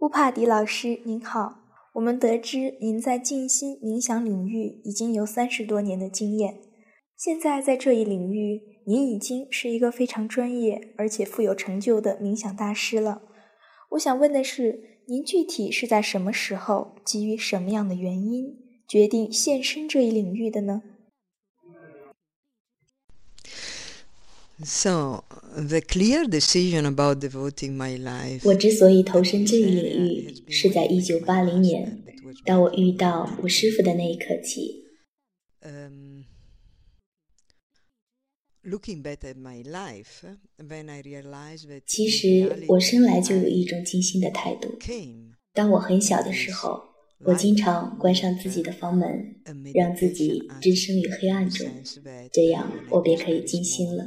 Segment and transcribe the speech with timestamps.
[0.00, 1.58] 乌帕迪老师您好，
[1.94, 6.60] 我们得知您在静心冥想领域已经有三十多年的经验，
[7.16, 13.22] 现在在这一领域，您已经是一个非常专业而且富有成就的冥想大师了。
[13.90, 18.56] 我想问的是，您具体是在什么时候，基于什么样的原因，
[18.86, 20.82] 决定献身这一领域的呢？
[24.64, 25.22] So
[25.56, 28.40] the clear decision about devoting my life.
[28.44, 32.02] 我之所以投身这一领域，是在一九八零年，
[32.44, 34.84] 当我遇到我师傅的那一刻起。
[35.62, 36.24] Um,
[38.64, 40.24] looking back at my life,
[40.58, 44.76] when I realize that 其实我生来就有一种静心的态度。
[45.52, 46.82] 当我很小的时候，
[47.20, 49.36] 我经常关上自己的房门，
[49.72, 51.68] 让自己置身于黑暗中，
[52.32, 54.04] 这样我便可以静心了。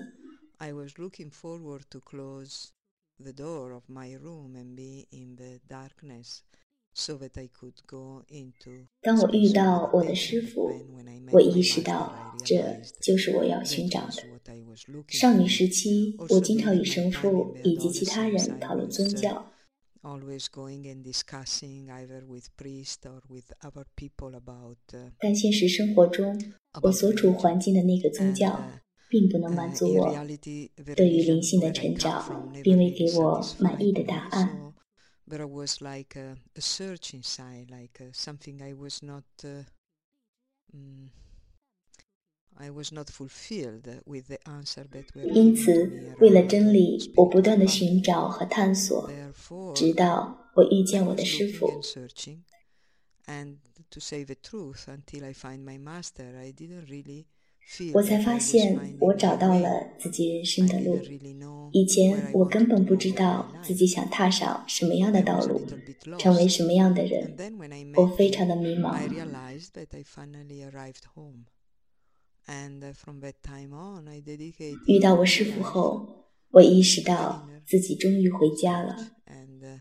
[0.61, 2.71] I was looking forward to close
[3.17, 6.43] the door of my room and be in the darkness
[6.93, 10.71] so that I could go into 当我遇到我的师傅
[11.31, 14.11] 我意识到 I 这就是我要 that 寻找的。
[15.07, 19.47] 少女.时期，我经常与神父以及其他人讨论宗教。
[20.03, 26.39] always going and discussing either with priest or with other people about, uh, 但现实生活中，
[26.83, 28.79] 我所处.环境的那个宗教 uh,
[29.11, 30.09] 并不能 uh, 满足我。
[30.95, 34.47] 对于灵性的成长并未给我满意的答案。
[34.47, 35.51] uh, uh,
[40.71, 41.09] mm,
[45.33, 49.11] 因此为了真理，我不断的 spiritual 寻找和探索
[49.75, 51.81] 直到我遇见我的师傅 and。
[51.83, 52.43] searching,
[53.25, 53.57] and
[53.89, 57.40] to say the truth, until I find my master, I didn't really feel
[57.93, 60.99] 我才发现我找到了自己人生的路
[61.71, 65.61] 以前我根本不知道自己想踏上什么样的道路
[66.17, 67.35] 成为什么样的人
[67.95, 68.99] 我非常的迷茫
[74.87, 78.95] 遇到我师傅后我意识到自己终于回家了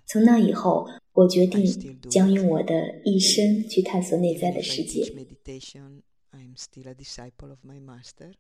[0.07, 5.03] 从那以后我决定将用我的一生去探索内在的世界
[6.33, 8.35] I'm still a disciple of my master,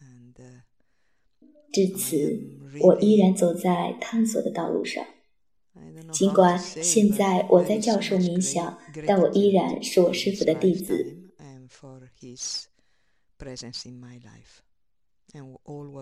[0.00, 0.34] and
[1.96, 5.04] 此我依然走在探索的道路上。
[6.12, 11.16] 尽管现在我在教授冥想，但我依然是我师傅的弟子。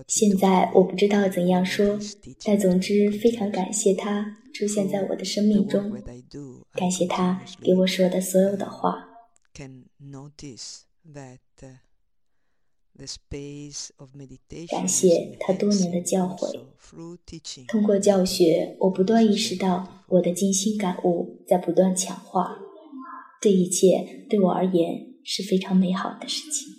[0.09, 1.99] 现在我不知道怎样说，
[2.45, 6.03] 但总之非常感谢他出现在我的生命中。
[6.73, 9.07] 感谢他给我说的所有的话。
[11.09, 11.79] Can notice that uh,
[12.97, 16.67] the space of meditation 感谢他多年的教诲。
[17.69, 22.59] 通过教学，我不断意识到我的精心感悟在不断强化。
[23.41, 26.75] 这一切对我而言是非常美好的事情。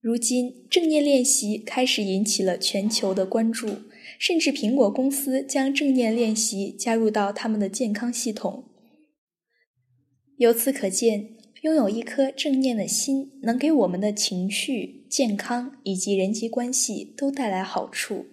[0.00, 3.66] 如今，正念练习开始引起了全球的关注，
[4.18, 8.64] 甚至苹果公司将正念练习加入到他们的健康系统。
[10.38, 11.30] 由此可见，
[11.62, 18.26] 拥有一颗正念的心，能给我们的情绪、健康以及人际关系都带来好处。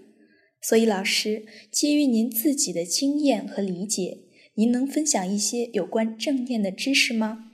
[0.62, 4.19] 所以，老师，基于您自己的经验和理解，
[4.56, 7.52] 您能分享一些有关正念的知识吗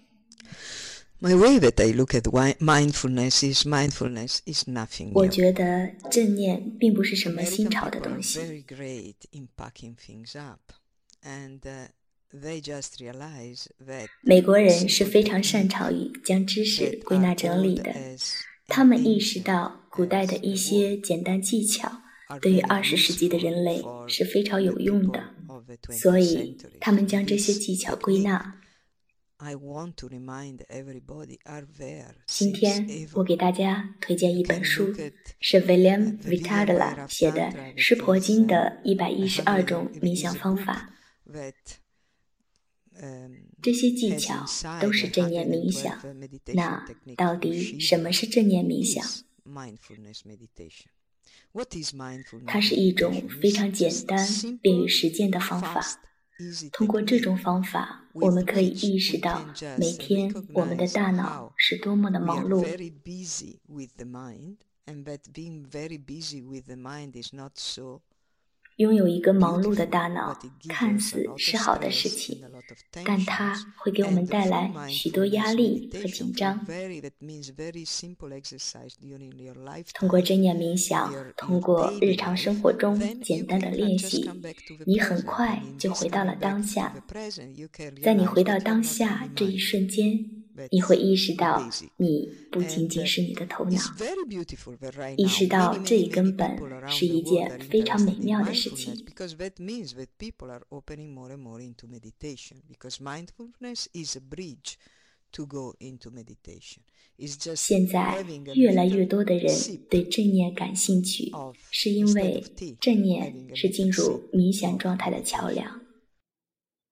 [1.22, 2.24] ？My way that I look at
[2.60, 8.40] mindfulness is mindfulness is nothing 我觉得正念并不是什么新潮的东西。
[14.22, 17.92] 美国人是非常擅长于将知识归纳整理的。
[18.68, 22.04] 他们意识到古代的一些简单技巧
[22.40, 25.34] 对于二十世纪的人类是非常有用的，
[25.90, 28.62] 所以他们将这些技巧归纳。
[32.28, 34.94] 今天我给大家推荐一本书，
[35.40, 37.42] 是 William v i t a d l a 写的
[37.78, 40.92] 《湿婆经》的一百一十二种冥想方法。
[43.62, 44.46] 这些技巧
[44.82, 46.00] 都是正念冥想
[46.54, 46.86] 那
[47.16, 49.04] 到底什么是正念冥想？
[52.46, 54.28] 它是一种非常简单
[54.62, 55.82] 便于实践的方法
[56.72, 59.44] 通过这种方法我们可以意识到
[59.78, 62.64] 每天我们的大脑是多么的忙碌
[68.80, 70.40] 拥有一个忙碌的大脑
[70.70, 72.42] 看似是好的事情，
[73.04, 76.66] 但它会给我们带来许多压力和紧张。
[79.94, 84.30] 通过正念冥想，通过日常生活中简单的练习，
[84.86, 86.96] 你很快就回到了当下。
[88.02, 90.39] 在你回到当下这一瞬间。
[90.72, 91.62] 你会意识到，
[91.98, 93.72] 你不仅仅是你的头脑。
[95.16, 96.58] 意识到这一根本
[96.88, 98.94] 是一件非常美妙的事情。
[107.56, 108.26] 现在，
[108.56, 109.56] 越来越多的人
[109.90, 111.32] 对正念感兴趣，
[111.72, 112.44] 是因为
[112.80, 115.82] 正念是进入冥想状态的桥梁，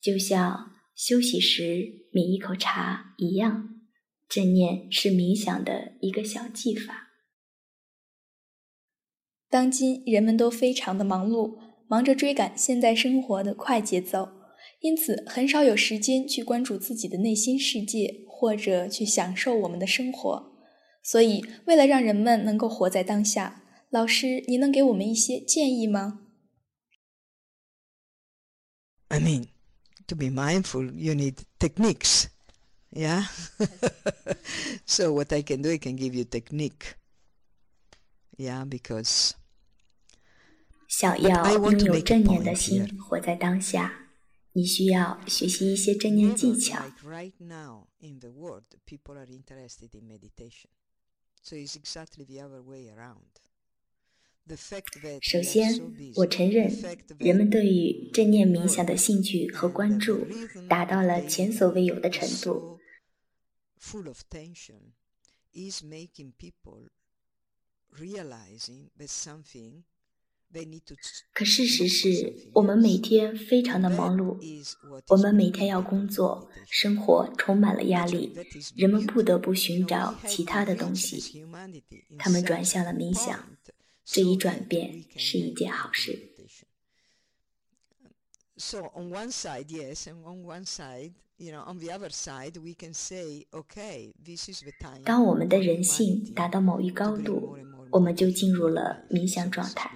[0.01, 0.73] 就像。
[0.97, 3.75] 休息时抿一口茶一样，
[4.27, 7.09] 正念是冥想的一个小技法。
[9.47, 14.29] 当今人们都非常的忙碌，忙着追赶现代生活的快节奏，
[14.79, 20.57] 因此很少有时间去关注自己的内心世界，或者去享受我们的生活。
[21.03, 26.21] 所以，为了让人们能够活在当下，老师，你能给我们一些建议吗
[29.09, 29.56] ？I mean.
[30.06, 32.28] to be mindful, you need techniques.
[32.90, 33.24] Yeah?
[34.84, 36.96] so what I can do, I can give you technique.
[38.36, 39.32] Yeah, because
[40.88, 43.92] 想要拥有正念的心，活在当下，
[44.52, 46.84] 你需要学习一些正念技巧。
[47.02, 50.68] Right now in the world, people are interested in meditation.
[51.42, 53.40] So it's exactly the other way around.
[55.21, 55.81] 首先，
[56.15, 56.71] 我承认
[57.17, 60.25] 人们对于正念冥想的兴趣和关注
[60.69, 62.79] 达到了前所未有的程度。
[71.33, 74.37] 可事实是我们每天非常的忙碌，
[75.09, 78.33] 我们每天要工作，生活充满了压力，
[78.75, 81.45] 人们不得不寻找其他的东西，
[82.17, 83.57] 他们转向了冥想。
[84.09, 86.33] 这一转变是一件好事。
[88.55, 92.73] So on one side, yes, and on one side, you know, on the other side, we
[92.73, 95.03] can say, okay, this is the time.
[95.03, 97.57] 当我们的人性达到某一高度，
[97.91, 99.91] 我们就进入了冥想状态。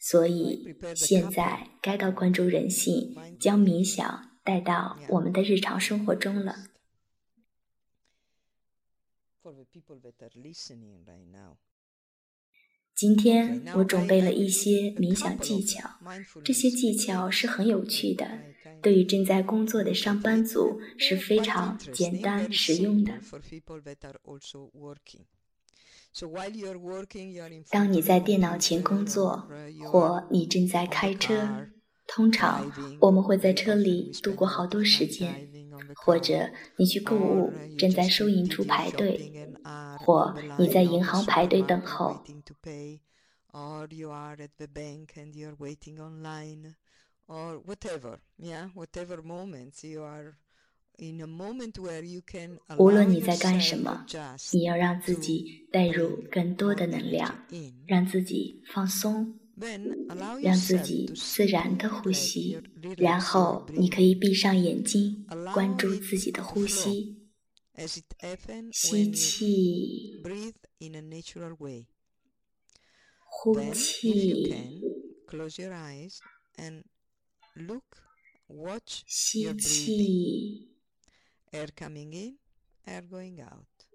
[0.00, 6.66] 所以现在该到关注人性，将冥想带到我们的日常生活中了。
[9.42, 11.58] For the people that are listening right now.
[12.96, 15.86] 今天我准备了一些冥想技巧，
[16.42, 18.26] 这些技巧是很有趣的，
[18.80, 23.12] 对于正在工作的上班族是非常简单实用的。
[27.68, 29.46] 当你在电脑前工作，
[29.84, 31.66] 或你正在开车，
[32.06, 35.46] 通常我们会在车里度过好多时间，
[35.96, 36.48] 或者
[36.78, 39.34] 你去购物，正在收银处排队。
[40.06, 42.22] 或你在银行排队等候。
[43.56, 46.76] or you are at the bank and you're waiting online
[47.26, 50.36] or whatever yeah whatever moments you are
[50.98, 54.04] in a moment where you can 无论你在干什么
[54.52, 57.46] 你要让自己带入更多的能量
[57.86, 59.38] 让自己放松
[60.42, 62.60] 让自己自然的呼吸
[62.98, 67.15] 然后你可以闭上眼睛关注自己的呼吸
[68.71, 70.21] 吸气，
[73.25, 74.57] 呼气，
[79.07, 80.69] 吸气，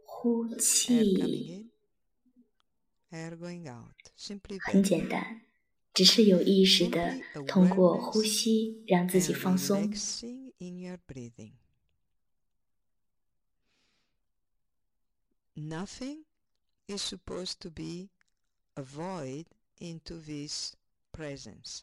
[0.04, 1.70] 呼气，
[4.64, 5.42] 很简单，
[5.94, 9.92] 只是有意识的通过呼吸让自己放松。
[15.55, 16.23] Nothing
[16.87, 18.09] is supposed to be
[18.75, 19.45] a void
[19.79, 20.75] into this
[21.11, 21.81] presence.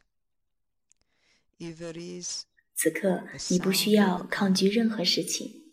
[1.59, 2.45] If there is
[2.75, 5.65] 此刻，你不需要抗拒任何事情。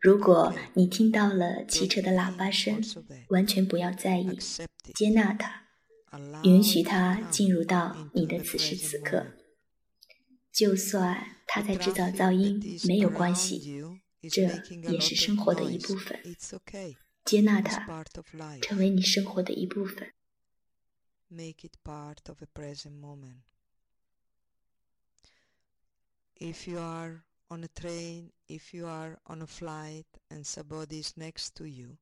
[0.00, 2.80] 如果你听到了汽车的喇叭声，
[3.30, 4.38] 完全不要在意，
[4.94, 5.66] 接纳它，
[6.44, 9.26] 允许它进入到你的此时此刻。
[10.52, 13.82] 就算它在制造噪音，没有关系，
[14.30, 14.42] 这
[14.90, 16.20] 也是生活的一部分。
[17.28, 17.84] 接纳它，
[18.62, 20.14] 成为你生活的一部分。
[21.28, 23.42] Make it part of the present moment.
[26.40, 31.18] If you are on a train, if you are on a flight and somebody is
[31.18, 31.98] next to you,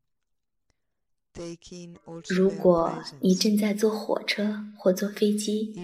[1.35, 1.97] taking
[2.29, 5.75] 如果你正在坐火车或坐飞机，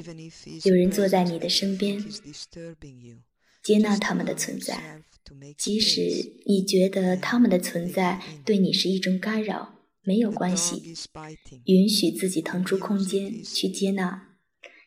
[0.62, 2.00] 有人坐在你的身边，
[3.60, 5.02] 接纳他们的存在，
[5.56, 10.94] 即使你觉得他们的存在对你是一种干扰，没有关系，
[11.64, 14.28] 允许自己腾出空间去接纳。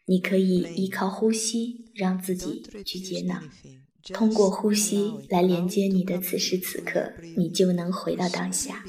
[0.07, 3.43] 你可以依靠呼吸，让自己去接纳。
[4.13, 8.85] 通过呼吸来连接你的此时此刻，你就能回到当下。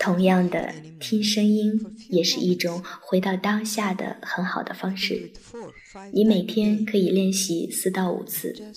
[0.00, 1.78] 同样的，听声音
[2.08, 5.30] 也是一种回到当下的很好的方式。
[6.14, 8.72] 你每天可以练习四到五次，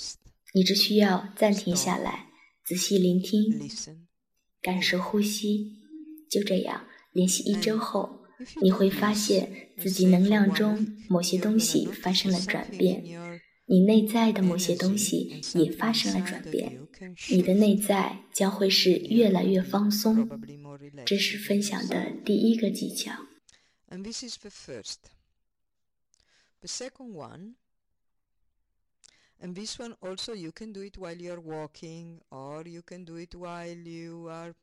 [0.54, 2.28] 你只需要暂停下来，
[2.66, 3.58] 仔细聆听。
[4.62, 5.78] 感受呼吸，
[6.30, 8.20] 就这样练习一周后，
[8.62, 13.04] 你会发现自己能量中某些东西发生了转变，
[13.66, 16.80] 你内在的某些东西也发生了转变，
[17.30, 20.30] 你的内在将会是越来越放松。
[21.06, 23.12] 这是分享的第一个技巧。
[23.90, 24.04] And
[29.56, 33.36] this one also you can do it while you're walking or you can do it
[33.36, 34.54] while you are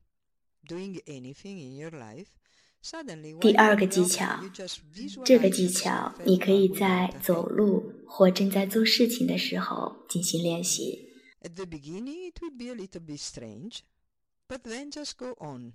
[0.66, 2.28] doing anything in your life.
[3.40, 4.40] 第二个技巧，
[5.22, 11.12] 这个技巧你可以在走路或正在做事情的时候进行练习。
[11.42, 13.80] At the beginning, it will be a little bit strange,
[14.48, 15.74] but then just go on.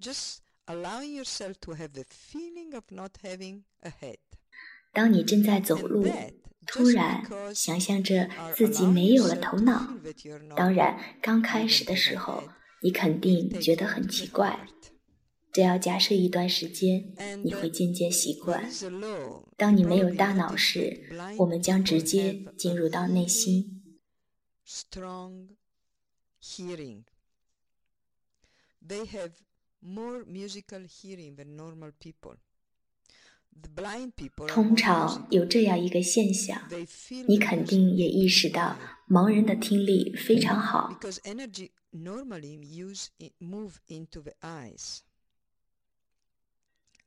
[0.00, 4.18] Just allowing yourself to have the feeling of not having a head.
[4.92, 6.06] 当你正在走路。
[6.66, 9.94] 突然想象着自己没有了头脑，
[10.54, 12.44] 当然，刚开始的时候
[12.82, 14.68] 你肯定觉得很奇怪。
[15.52, 18.70] 只要假设一段时间，你会渐渐习惯。
[19.56, 23.82] 当你没有大脑时，我们将直接进入到内心。
[24.64, 25.56] Strong
[26.40, 27.04] hearing.
[28.86, 29.32] They have
[29.80, 32.36] more musical hearing than normal people.
[34.46, 36.62] 通常有这样一个现象，
[37.26, 40.98] 你肯定也意识到，盲人的听力非常好。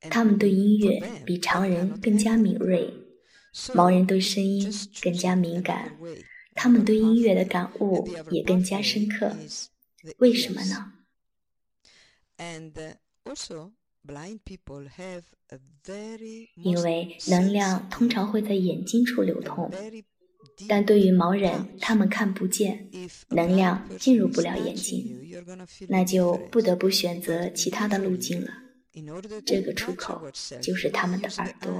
[0.09, 2.93] 他们对音乐比常人更加敏锐，
[3.53, 4.69] 盲人对声音
[5.01, 5.97] 更加敏感，
[6.53, 9.33] 他们对音乐的感悟也更加深刻。
[10.17, 10.93] 为什么呢？
[16.55, 19.71] 因为能量通常会在眼睛处流通，
[20.67, 22.89] 但对于盲人，他们看不见，
[23.29, 25.31] 能量进入不了眼睛，
[25.87, 28.51] 那就不得不选择其他的路径了。
[29.45, 30.21] 这个出口
[30.61, 31.71] 就是他们的耳朵。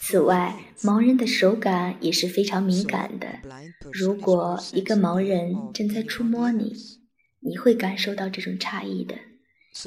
[0.00, 3.40] 此外，盲人的手感也是非常敏感的。
[3.92, 6.72] 如果一个盲人正在触摸你，
[7.40, 9.16] 你会感受到这种差异的，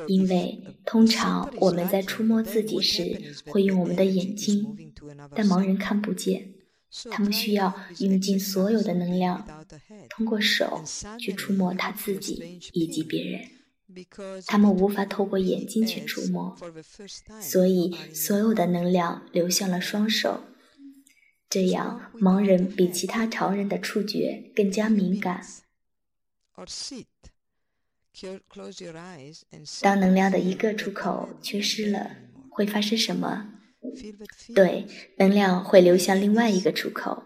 [0.08, 4.94] 因为通常我们在触摸自己时会用我们的眼睛，
[5.34, 6.54] 但盲人看不见，
[7.10, 9.48] 他们需要用尽所有的能量，
[10.10, 10.84] 通过手
[11.18, 13.61] 去触摸他自己以及别人。
[14.46, 16.56] 他们无法透过眼睛去触摸，
[17.42, 20.44] 所以所有的能量流向了双手。
[21.50, 25.46] 这样，盲人比其他常人的触觉更加敏感。
[29.82, 32.16] 当能量的一个出口缺失了，
[32.50, 33.54] 会发生什么？
[34.54, 34.86] 对，
[35.18, 37.24] 能量会流向另外一个出口。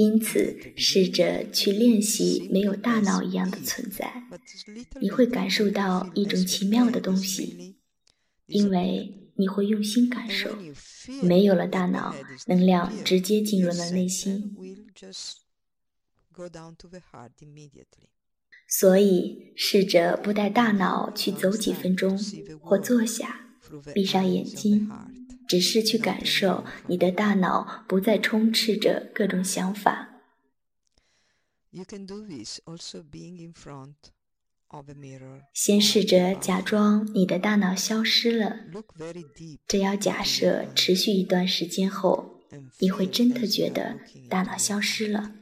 [0.00, 4.22] 因此，试着去练习没有大脑一样的存在，
[4.98, 7.76] 你会感受到一种奇妙的东西，
[8.46, 10.56] 因为你会用心感受，
[11.22, 12.14] 没有了大脑，
[12.46, 14.56] 能量直接进入了内心。
[18.66, 22.18] 所以，试着不带大脑去走几分钟，
[22.58, 23.50] 或坐下，
[23.92, 24.88] 闭上眼睛。
[25.50, 30.20] 只是去感受，你的大脑不再充斥着各种想法。
[35.52, 38.60] 先试着假装你的大脑消失了，
[39.66, 42.38] 这要假设持续一段时间后，
[42.78, 45.32] 你会真的觉得大脑消失了。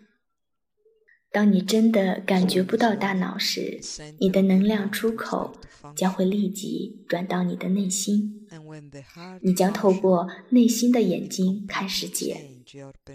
[1.30, 3.78] 当你真的感觉不到大脑时，
[4.18, 5.60] 你的能量出口
[5.94, 8.37] 将会立即转到你的内心。
[9.40, 12.36] 你将透过内心的眼睛看世界，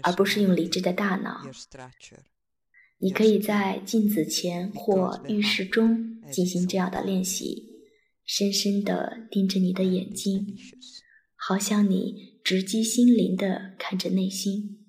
[0.02, 1.42] 而不是用理智的大脑。
[2.98, 7.80] 你可以在镜子前或浴室中进行这样的练习，
[8.24, 10.56] 深深地盯着你的眼睛，
[11.34, 14.86] 好像你直击心灵地看着内心。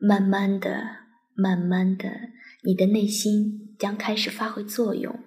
[0.00, 0.82] 慢慢的，
[1.34, 2.10] 慢慢的，
[2.64, 5.18] 你的内心将开始发挥作用。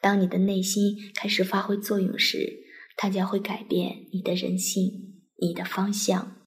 [0.00, 2.63] 当你的内心开始发挥作用时，
[2.96, 6.40] 它将会改变你的人性，你的方向。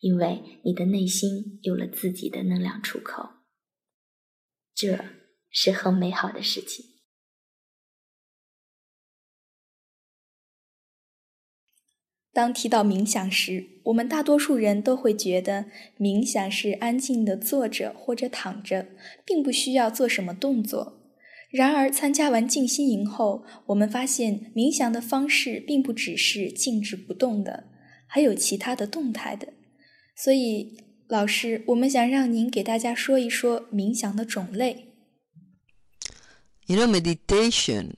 [0.00, 3.26] 因为你的内心有了自己的能量出口，
[4.74, 5.02] 这
[5.48, 6.84] 是很美好的事情。
[12.30, 18.88] 当提到冥想时，我们大多数人都会觉得冥想是安静的坐着或者躺着，
[19.24, 21.03] 并不需要做什么动作。
[21.54, 27.68] 然而，参加完静心营后，我们发现冥想的方式并不只是静止不动的，
[28.08, 29.52] 还有其他的动态的。
[30.16, 34.96] 所以，老师，我们想让您给大家说一说冥想的种类。
[36.66, 37.92] You know, meditation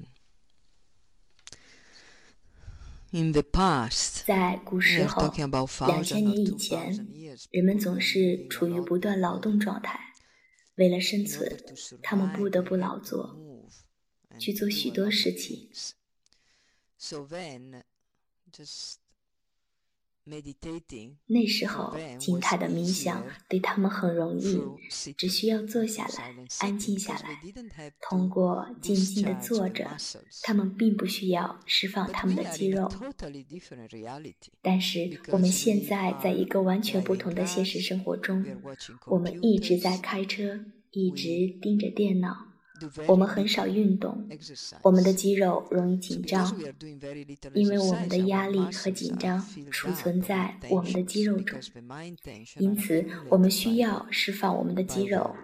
[3.11, 5.33] in the past，在古时候，
[5.87, 6.95] 两千年以前，
[7.51, 10.06] 人们总是处于不断劳动状态。
[10.77, 11.61] 为了生存，
[12.03, 13.37] 他们不得不劳作，
[14.39, 15.71] 去做许多事情。
[16.99, 17.83] So then,
[18.53, 18.97] just
[21.27, 24.61] 那时候，静态的冥想对他们很容易，
[25.17, 27.41] 只需要坐下来，安静下来。
[28.01, 29.89] 通过静静的坐着，
[30.43, 32.91] 他们并不需要释放他们的肌肉。
[34.61, 38.45] 但是，我们现在在一个完全不同的现实生活中，
[39.07, 40.59] 我们一直在开车，
[40.91, 42.56] 一直盯着电脑。
[43.07, 44.29] 我们很少运动，
[44.83, 46.55] 我们的肌肉容易紧张，
[47.55, 51.59] 因为我们的压力和紧张储存在我们的肌肉中，
[52.59, 55.35] 因此我们需要释放我们的肌肉。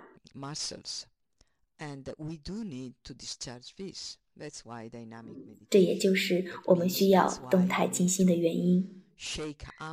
[5.69, 9.03] 这也就是我们需要动态静心的原因，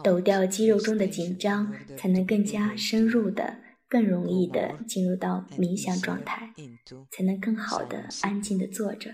[0.03, 3.57] 抖掉肌肉中的紧张，才能更加深入的。
[3.89, 6.53] 更容易的进入到冥想状态，
[7.11, 9.13] 才能更好的安静的坐着。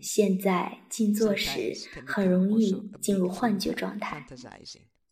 [0.00, 1.72] 现在静坐时
[2.06, 4.26] 很容易进入幻觉状态，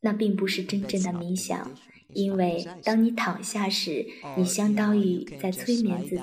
[0.01, 1.73] 那并不是真正的冥想，
[2.13, 6.23] 因为当你躺下时，你相当于在催眠自己，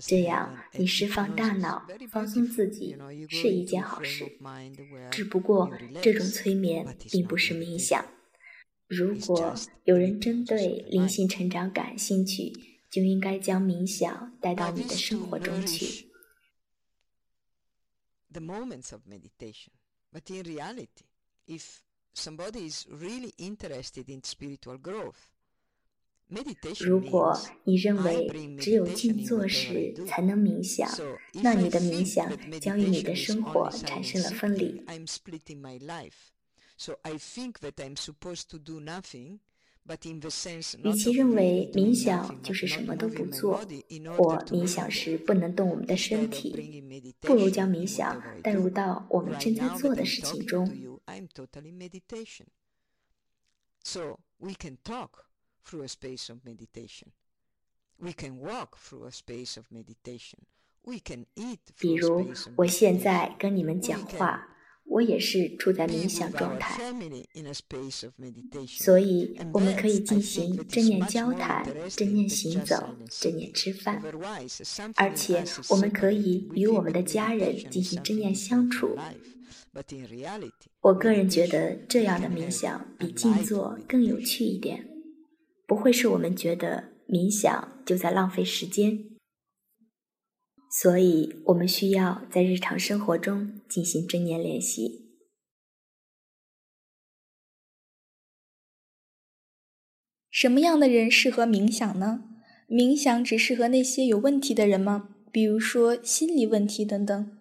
[0.00, 2.96] 这样你释放大脑、放松自己
[3.28, 4.24] 是一件好事。
[5.10, 8.04] 只不过这种催眠并不是冥想。
[8.88, 12.52] 如果有人针对灵性成长感兴趣，
[12.90, 16.08] 就应该将冥想带到你的生活中去。
[18.32, 19.72] The moments of meditation,
[20.10, 21.04] but in reality,
[21.46, 21.80] if
[22.14, 25.16] somebody is really interested in spiritual growth,
[26.30, 26.86] meditation.
[26.86, 28.26] 如果你认为
[28.58, 30.90] 只有静坐时才能冥想，
[31.42, 32.26] 那你的冥想
[32.58, 34.82] 将与你的生活产生了分离。
[40.84, 43.56] 与其认为冥想就是什么都不做，
[44.16, 46.52] 或冥想时不能动我们的身体，
[47.20, 50.66] 不如将冥想带入到我们正在做的事情中。
[53.82, 55.24] So we can talk
[55.64, 57.08] through a space of meditation.
[57.96, 60.40] We can walk through a space of meditation.
[60.82, 61.58] We can eat.
[61.78, 64.54] 比如，我现在跟你们讲话。
[64.90, 66.80] 我也是处在冥想状态，
[68.66, 74.02] 所以我们可以进行正念交谈、正念行走、正念吃饭，
[74.96, 78.96] 而且我们可以与我们的家人进行正念相处。
[80.80, 84.88] 我个人觉得这样的冥想比静坐更有趣一点，
[85.66, 89.04] 不会是我们觉得冥想就在浪费时间。
[90.70, 95.06] 所以，我们需要在日常生活中进行正念练习。
[100.30, 102.24] 什么样的人适合冥想呢？
[102.68, 105.14] 冥想只适合那些有问题的人吗？
[105.32, 107.38] 比如说心理问题等等。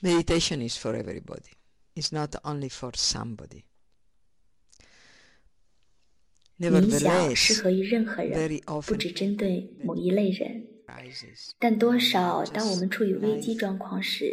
[0.00, 1.52] Meditation is for everybody.
[1.94, 3.62] It's not only for somebody.
[6.58, 10.77] 冥想适合于任何人，不只针对某一类人。
[11.58, 14.32] 但多少，当我们处于危机状况时，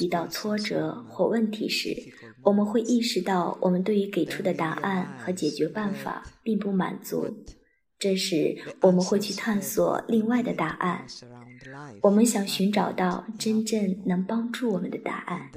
[0.00, 1.94] 遇到挫折或问题时，
[2.42, 7.26] 我们会意识到，我们对于给出的答案和解决办法并不满足，
[7.98, 11.04] 这时，我们会去探索另外的答案。
[12.00, 15.50] 我们想寻找到真正能帮助我们的答案。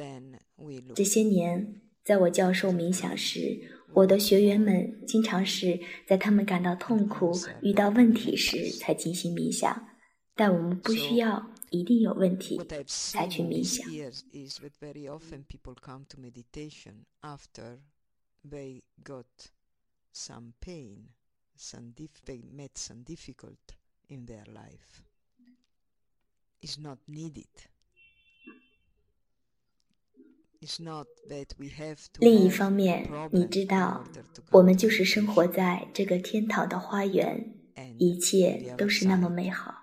[0.94, 3.58] 这些年，在我教授冥想时，
[3.94, 9.88] 我的学员们经常是在他们感到痛苦、遇到问题时才进行冥想。
[10.36, 13.88] 但我们不需要一定有问题才去冥想。
[21.56, 23.76] some dif- they met some difficult
[24.10, 25.04] in their life
[26.62, 27.48] is not needed.
[30.60, 34.06] It's not that we have to 另一方面，你知道，
[34.52, 37.54] 我们就是生活在这个天堂的花园，
[37.98, 39.83] 一切都是那么美好。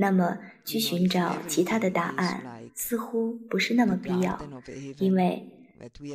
[0.00, 2.42] 那么，去寻找其他的答案
[2.74, 4.38] 似乎不是那么必要，
[4.98, 5.46] 因为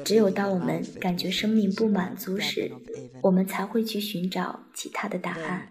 [0.04, 2.72] 只有当我们感觉生命不满足时，
[3.22, 5.70] 我们才会去寻找其他的答案。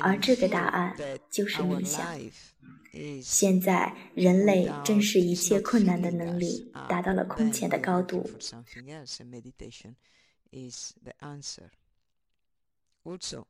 [0.00, 0.96] 而这个答案
[1.30, 2.18] 就是冥想。
[3.20, 8.30] 现在，人类正视一切困难的能力达到了空前的高度。
[13.04, 13.44] Also,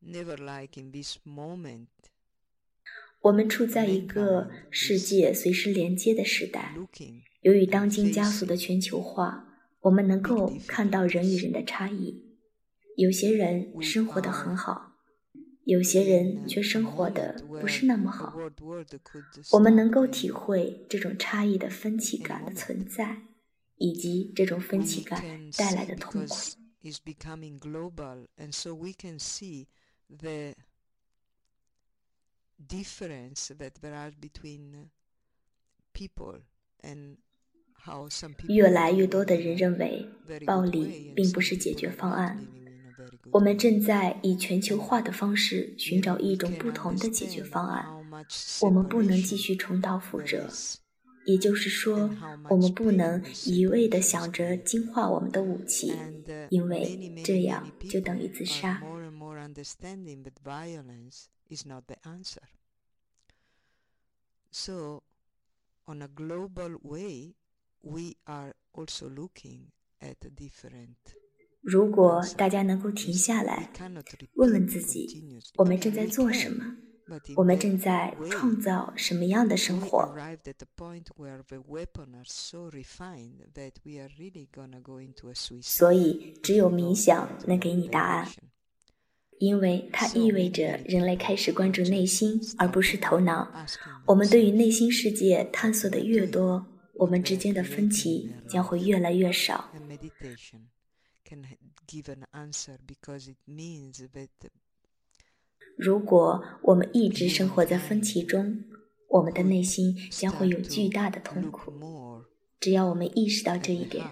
[0.00, 1.86] never like in this moment.
[3.22, 6.74] 我们处在一个世界随时连接的时代。
[7.40, 9.46] 由于当今加速的全球化，
[9.80, 12.29] 我们能够看到人与人的差异。
[13.00, 14.92] 有些人生活的很好，
[15.64, 18.36] 有些人却生活的不是那么好。
[19.52, 23.22] 我们能够体会这种差异的分歧感的存在，
[23.76, 25.18] 以及这种分歧感
[25.52, 26.34] 带来的痛苦。
[26.82, 29.66] is becoming global, and so we can see
[30.08, 30.54] the
[32.68, 34.90] difference that there are between
[35.94, 36.40] people
[36.82, 37.16] and
[37.84, 40.06] how some people 越来越多的人认为
[40.44, 42.46] 暴力并不是解决方案。
[43.32, 47.86] 我们正在以全球化的方式寻找一种不同的解决方案。
[48.60, 50.48] 我们不能继续重蹈覆辙。
[51.26, 52.10] 也就是说，
[52.48, 55.92] 我们不能一味地想着净化我们的武器，
[56.48, 58.82] 因为这样就等于自杀。
[64.52, 65.02] So,
[65.86, 67.34] on a global way,
[67.82, 70.96] we are also looking at different.
[71.60, 73.70] 如果大家能够停下来，
[74.34, 75.22] 问问自己，
[75.56, 76.64] 我们正在做什么？
[77.34, 80.08] 我们正在创造什么样的生活？
[85.60, 88.28] 所以，只有冥想能给你答案，
[89.38, 93.52] 因为它意味着人类开始关注内心，而不是头脑。
[94.06, 99.68] 我们对于内心世界探索的越多，我们之间的分歧将会越来越少。
[105.76, 108.64] 如果我们一直生活在分歧中，
[109.08, 112.24] 我们的内心将会有巨大的痛苦。
[112.58, 114.06] 只要我们意识到这一点，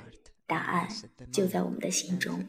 [0.47, 0.89] 答案
[1.33, 2.47] 就在我们的心中。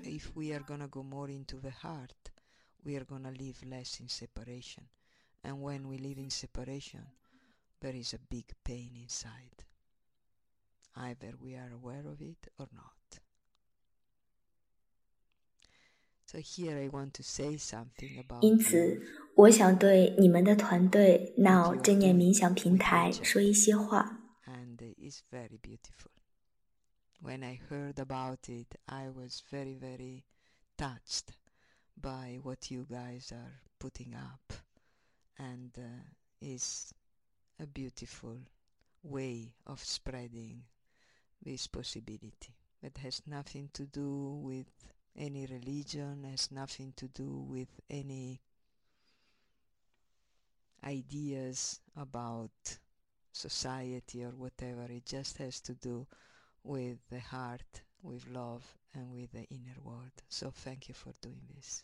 [18.40, 19.00] 因此，
[19.36, 24.20] 我想对你们的团队 Now 正念冥想平台说一些话。
[27.22, 30.24] When I heard about it, I was very, very
[30.76, 31.34] touched
[31.96, 34.52] by what you guys are putting up,
[35.38, 36.02] and uh,
[36.40, 36.92] is
[37.58, 38.40] a beautiful
[39.02, 40.64] way of spreading
[41.42, 44.66] this possibility that has nothing to do with
[45.19, 48.41] any religion, has nothing to do with any
[50.83, 52.77] ideas about
[53.31, 54.85] society or whatever.
[54.89, 56.07] It just has to do
[56.63, 60.23] with the heart, with love, and with the inner world.
[60.29, 61.83] So thank you for doing this.